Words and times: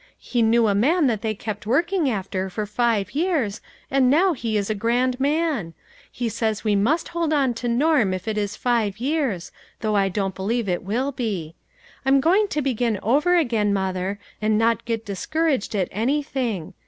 He 0.17 0.41
knew 0.41 0.65
a 0.67 0.73
man 0.73 1.05
that 1.05 1.21
they 1.21 1.35
kept 1.35 1.67
work 1.67 1.93
ing 1.93 2.09
after 2.09 2.49
for 2.49 2.65
five 2.65 3.11
years, 3.11 3.61
and 3.91 4.09
now 4.09 4.33
he 4.33 4.57
is 4.57 4.67
a 4.67 4.73
grand 4.73 5.19
man. 5.19 5.75
He 6.11 6.27
says 6.27 6.63
we 6.63 6.75
must 6.75 7.09
hold 7.09 7.31
on 7.31 7.53
to 7.53 7.67
Norm 7.67 8.11
if 8.11 8.27
it 8.27 8.35
is 8.35 8.55
five 8.55 8.97
years, 8.97 9.51
though 9.81 9.95
I 9.95 10.09
don't 10.09 10.33
believe 10.33 10.67
it 10.67 10.81
will 10.81 11.11
be. 11.11 11.53
I'm 12.03 12.19
going 12.19 12.47
to 12.47 12.63
begin 12.63 12.99
over 13.03 13.35
again, 13.35 13.73
mother, 13.73 14.19
and 14.41 14.57
not 14.57 14.85
get 14.85 15.05
discouraged 15.05 15.75
at 15.75 15.87
anything. 15.91 16.73